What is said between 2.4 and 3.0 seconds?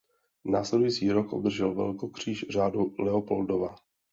Řádu